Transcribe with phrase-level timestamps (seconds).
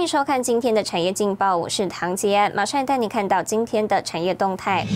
[0.00, 4.86] 欢迎收看今天的产业劲报，我是唐杰安，马上带你看到今天的产业动态。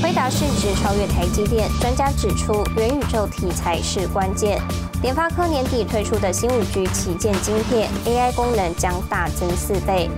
[0.00, 4.62] 辉达市值超越台积电，专家指出元宇宙题材是关键。
[5.02, 10.08] 联发科年底推出的新五 G 旗舰晶片，AI 功能将大增四倍。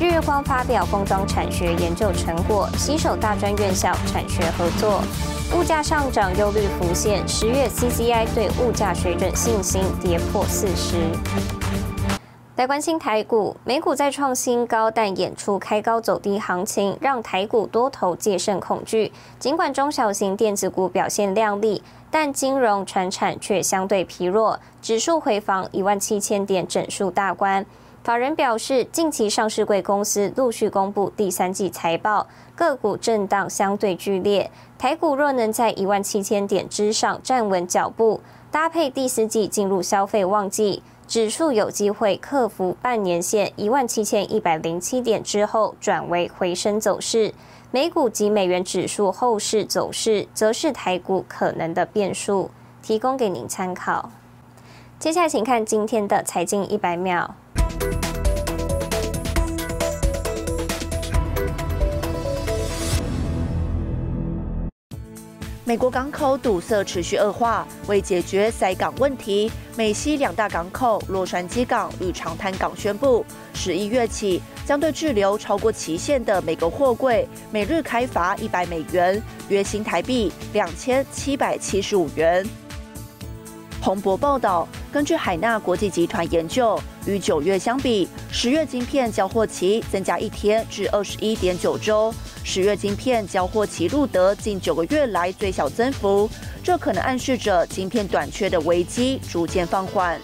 [0.00, 5.00] 日月光发表封装产学研究成果，携手大专院校产学合作。
[5.56, 10.96] 物价上涨忧虑浮现，十月 CCI 对物价水准信心跌破四十。
[12.54, 19.10] 来关心台股，美股再创新高，但演出开高走低行情，让台股多头戒慎恐惧。
[19.38, 27.64] 尽管中小型电子股表现亮丽，但金融、船产却相对疲弱，指数回防一万七千点整数大关。
[28.04, 34.50] 法人表示，近期上市贵公司陆续公布第三季财报，个股震荡相对剧烈。
[34.78, 40.82] 台股若能在一万七千点之上站稳脚步，搭配第四季进入消费旺季。
[41.12, 47.34] 指数有机会克服半年线一万七千一百零七点之后，转为回升走势。
[47.70, 54.10] 美股及美元指数后市走势，则是台股可能的变数，提供给您参考。
[54.98, 57.34] 接下来，请看今天的财经一百秒。
[65.72, 82.46] 美国港口堵塞持续恶化，为解决塞港问题，美西两大港口洛杉矶港与长滩港宣布，十一月起将对滞留超过期限的美国货柜每日开罚一百美元，约新台币两千七百七十五元。
[83.82, 92.14] 彭博报道，根据海纳国际集团研究，与九月相比，十月晶片交货期增加一天至二十一点九周。
[92.44, 96.30] 十月晶片交货期录得近九个月来最小增幅，
[96.62, 100.16] 这可能暗示着晶片短缺的危机逐渐放缓。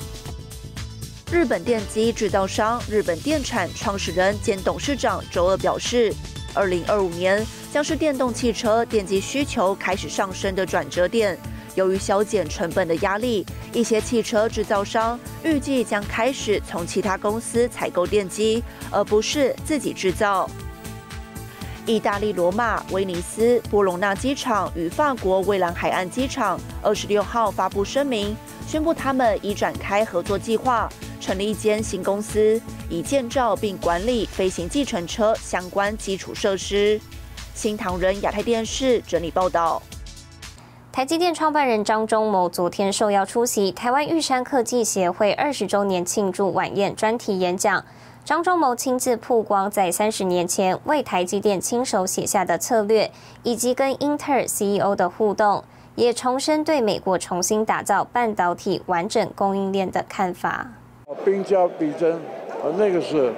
[1.33, 6.15] 日本电机制造商日本电产创始人兼董事长周二表示，
[6.55, 11.37] 二零二五年将是电动汽车电机需求开始上升的转折点。
[11.79, 20.51] 由于削减成本的压力，一些汽车制造商预计将开始从其他公司采购电机，而不是自己制造。
[21.87, 30.91] 意大利罗马、威尼斯、波隆纳机场与法国蔚蓝海岸机场二十六号发布声明，宣布他们已展开合作计划，
[31.21, 32.61] 成立一间新公司，
[32.91, 37.01] 以建造并管理飞行计程车相关基础设施。
[37.55, 39.81] 新唐人亚太电视整理报道。
[40.99, 47.85] 台积电创办人张忠谋昨天受邀出席台湾玉山科技协会二十周年庆祝晚宴专题演讲。
[48.25, 53.13] 张忠谋亲自曝光在三十年前为台积电亲手写下的策略，
[53.45, 55.63] 以及跟英特尔 CEO 的互动，
[55.95, 60.67] 也重申对美国重新打造半导体完整供应链的看法。
[61.25, 62.21] 兵家必争，
[62.65, 63.33] 呃，那个是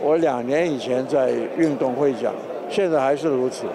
[0.00, 2.32] 我两年以前在运动会讲，
[2.70, 3.66] 现在还是如此，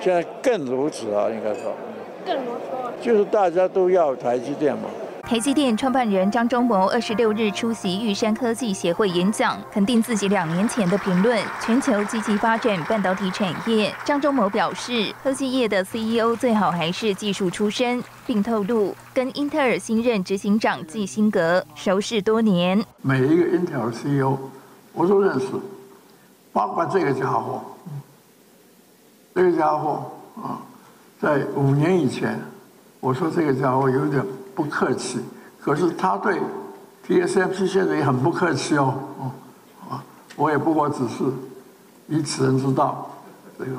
[0.00, 1.70] 现在更如此啊，应该说，
[3.00, 4.88] 就是大家都要台积电嘛。
[5.22, 13.94] 台积电创办人张忠谋二十六日出席玉山科技协会演讲，肯定自己两年前的评论：全球积极发展半导体产业。
[14.06, 22.82] 张忠谋表示，科技业的 CEO 最好还是技术出身，并透露跟英特尔新任执行长季辛格熟识多年。
[23.02, 24.34] 每一个英特尔 CEO
[24.94, 25.46] 我都认识，
[26.54, 27.60] 包括这个家伙，
[29.34, 30.62] 这个家伙啊，
[31.20, 32.40] 在五年以前，
[33.00, 34.24] 我说这个家伙有点。
[34.58, 35.20] 不客气，
[35.60, 36.36] 可是他对
[37.06, 38.92] T S M P 现在也很不客气哦，
[39.88, 40.02] 啊，
[40.34, 41.22] 我也不过只是
[42.08, 43.08] 以此人之道，
[43.56, 43.70] 这个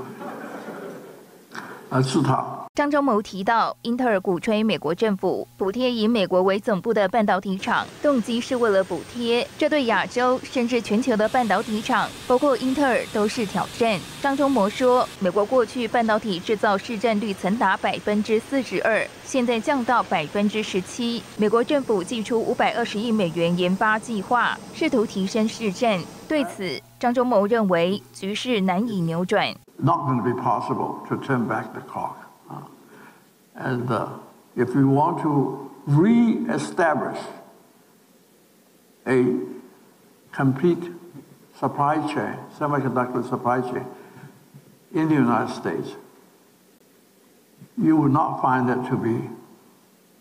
[1.90, 2.59] 来治他。
[2.80, 14.00] 张忠谋提到，英特尔鼓吹美国政府补贴以美国为总部的半导体厂，动机是为了补贴，这对亚洲甚至全球的半导体厂，包括英特尔都是挑战。
[14.22, 21.22] 张忠谋说，美国过去半导体制造市占率曾达百分之四十二，现在降到百分之十七。
[21.36, 26.00] 美国政府寄出五百二十亿美元研发计划，试图提升市占。
[26.30, 29.54] 对此，张忠谋认为局势难以扭转。
[29.76, 32.29] Not going to be possible to turn back the clock.
[33.60, 34.18] And uh,
[34.56, 37.20] if we want to re-establish
[39.06, 39.38] a
[40.32, 40.92] complete
[41.60, 43.86] supply chain, semiconductor supply chain
[44.94, 45.90] in the United States,
[47.78, 49.30] you would not find that to be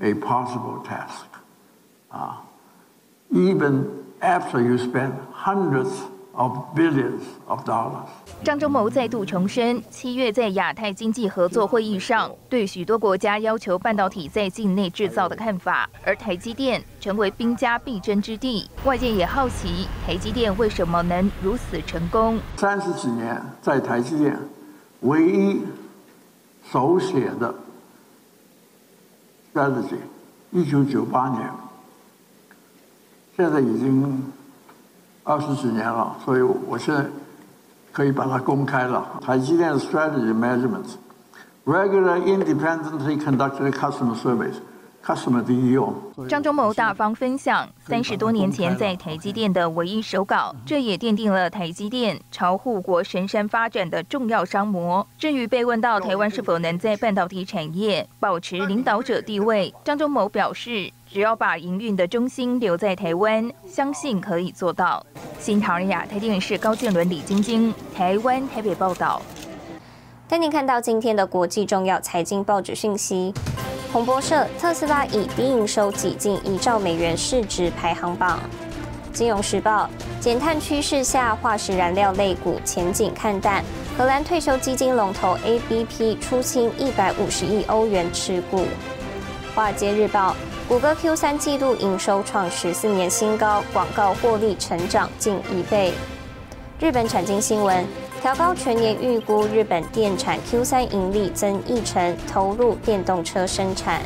[0.01, 1.27] a possible task.
[2.11, 2.41] Uh,
[3.33, 6.03] even after you spend hundreds
[6.39, 8.07] of billions of dollars.
[8.45, 15.91] 张忠谋再度重申，七月在亚太经济合作会议上，对许多国家要求半导体在境内制造的看法。
[16.05, 22.39] 而台积电成为兵家必争之地，外界也好奇台积电为什么能如此成功。
[22.57, 24.39] 三十几年在台积电，
[25.01, 25.61] 唯一
[26.71, 27.53] 手写的
[29.53, 29.99] strategy，
[30.53, 31.51] 一九九八年，
[33.37, 34.23] 现在已经
[35.28, 37.06] 二十几年了，所以我现在。
[37.94, 39.06] 可以把它公开了。
[39.22, 40.96] 台积电的 strategy measurements
[41.64, 44.56] regular independently conducted customer surveys。
[46.29, 55.07] 张忠谋大方分享三十多年前在台积电的唯一手稿，这也奠定了台积电朝护国神山发展的重要商模。
[55.17, 65.07] 至于被问到台湾是否能在半导体产业保持领导者地位，张忠谋表示，只要把营运的中心留在台湾，相信可以做到。
[65.39, 69.23] 新唐人亚太电视高建伦、李晶晶，台湾台北报道。
[70.29, 73.33] 带您看到今天的国际重要财经报纸讯息。
[73.91, 78.39] 彭博社：特斯拉以低营收挤进一兆美元市值排行榜。
[79.15, 79.89] 金融时报：
[80.21, 83.65] 减碳趋势下，化石燃料类股前景看淡。
[83.97, 88.67] 荷兰退休基金龙头 ABP 出清一百五十亿欧元持股。
[89.55, 90.37] 华尔街日报：
[90.69, 95.95] 谷歌 Q 三季度营收创十四年新高，广告获利成长近一倍。
[96.79, 97.87] 日本产经新闻。
[98.21, 104.03] 调高全年预估，日本电产 Q 三盈利增一成，投入电动车生产。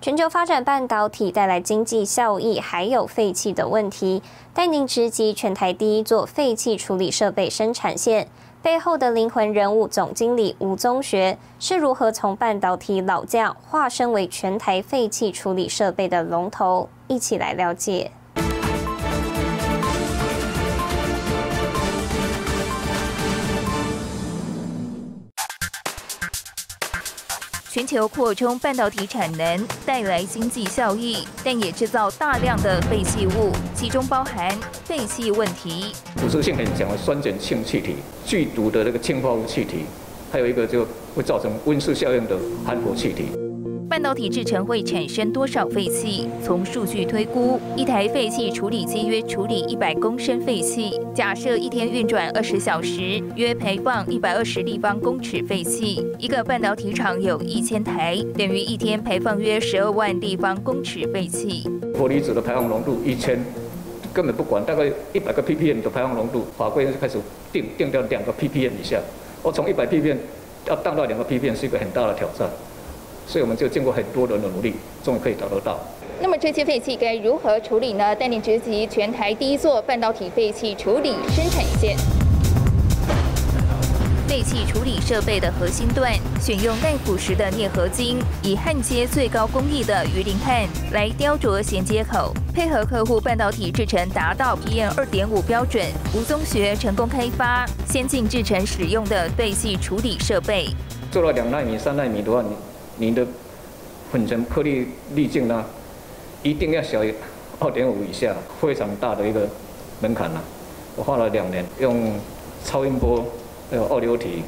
[0.00, 4.20] 全球发展半导体带来经济效益，还有废弃的问题。
[4.52, 8.26] 带您直击全台第一座废气处理设备生产线
[8.60, 16.88] 背后的灵魂人物——总经理吴宗学是如何从半导体老将化身为全台废气处理设备的龙头？
[17.06, 18.10] 一起来了解。
[27.72, 34.52] 全球扩充半导体产能带来经济效益，但也制造大量的废弃物，其中包含
[34.84, 35.94] 废气问题。
[36.16, 37.94] 腐蚀性很强的酸碱性气体、
[38.26, 39.84] 剧毒的那个氢化物气体，
[40.32, 40.84] 还有一个就
[41.14, 42.36] 会造成温室效应的
[42.66, 43.26] 含氟气体。
[44.00, 46.26] 半导体制成会产生多少废气？
[46.42, 56.02] 从数据推估，一台废气处理机约处理一百公升废气，假设一天运转二十小时，约排放一百二十立方公尺废气。
[56.18, 61.68] 一个半导体厂有一千台，等于一天排放约十二万立方公尺废气。
[61.94, 63.38] 玻离子的排放浓度一千，
[64.14, 67.18] 根本不管，大概一百个 ppm 的排放浓度，法规就开始
[67.52, 68.98] 定定掉两个 ppm 以下。
[69.42, 70.16] 我从一百 ppm
[70.66, 72.48] 要降到两个 ppm 是一个很大的挑战。
[73.30, 74.74] 所以我们就经过很多人的努力，
[75.04, 75.78] 终于可以达得到。
[76.20, 78.12] 那么这些废气该如何处理呢？
[78.16, 81.96] 带领直击全台第一座半导体废气处理生产线。
[84.26, 95.86] 废气处理设备的核心段选用耐腐蚀的镍合金，以焊接最高工艺的鱼鳞焊来雕琢衔接口，配合客户半导体制程达到 PM 二点五标准。
[96.16, 100.68] 吴宗学成功开发先进制程使用的废气处理设备。
[101.12, 102.48] 做了两纳米、三纳米的话，你。
[103.00, 103.26] 你的
[104.12, 105.64] 粉尘颗粒粒径呢，
[106.42, 107.14] 一定要小于
[107.58, 109.48] 二点五以下，非常大的一个
[110.02, 110.42] 门槛了。
[110.96, 112.12] 我花了两年，用
[112.62, 113.24] 超音波
[113.70, 114.42] 还有二流体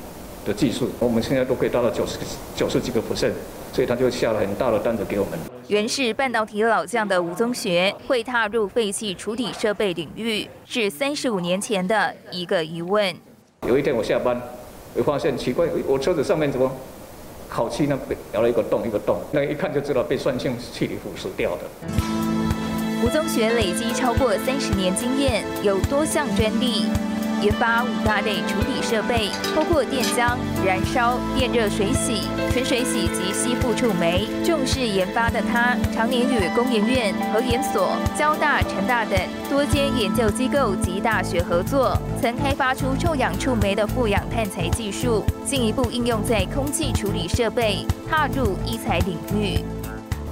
[0.44, 2.18] 的技术，我们现在都可以达到九十
[2.54, 3.32] 九十几个 percent，
[3.72, 5.38] 所以他就下了很大的单子给我们。
[5.68, 13.16] 原是半导体老将的吴宗学会踏入废弃处理设备领域，是三十五年前的一个疑问。
[13.66, 14.38] 有一天我下班，
[14.92, 16.70] 我发现奇怪，我车子上面怎么？
[17.52, 21.64] 烤漆呢被咬了一个洞一个洞，那一看就知道被酸性气体腐蚀掉的。
[23.04, 26.86] 吴宗学累积超过三十年经验，有多项专利。
[27.42, 32.22] 研发五大类处理设备，包括电浆、燃烧、电热水洗、
[32.52, 34.28] 纯水洗及吸附触媒。
[34.44, 39.18] 重视研发的他，常年与工研院、核研所、交大、成大等
[39.50, 49.58] 多间研究机构及大学合作，曾开发出臭氧触媒的负氧碳材技术，进一步应用在空气处理设备，踏入医材领域。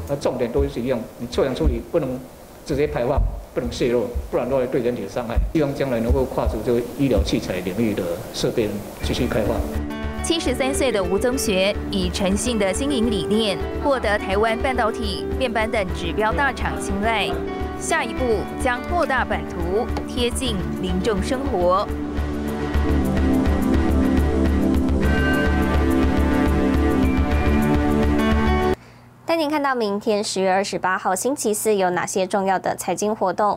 [0.09, 2.21] 那重点都是一样，你臭氧处理不能
[2.65, 3.21] 直接排放。
[3.55, 5.37] 不能泄露，不然的话对人体的伤害。
[5.55, 8.03] 希望将来能够跨出这个医疗器材领域的
[8.33, 8.69] 设备
[9.03, 9.55] 继续开发。
[10.23, 17.31] 七十三岁的吴宗学以诚信的经营理念，获得台湾半导体、面板等指标大厂青睐。
[17.81, 21.89] 下一步将扩大版图，贴近民众生活。
[29.31, 33.57] 带您看到明天十月二十八号星期四有哪些重要的财经活动。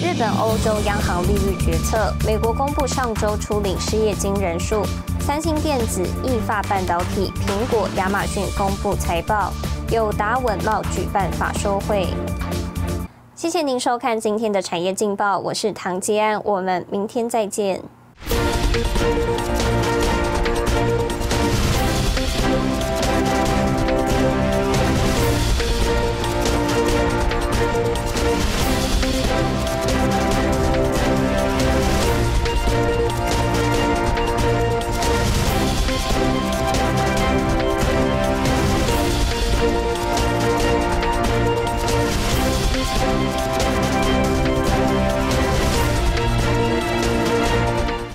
[0.00, 4.80] 日本、欧洲央行利率决策，美国公布上周初领失业金人数，
[5.18, 9.52] 三星电子、易发半导体、苹果、亚马逊公布财报，
[9.90, 12.06] 友达稳茂举办法收会。
[13.34, 17.82] 谢谢您收看今天的产业劲报，我是唐吉安，我们明天再见。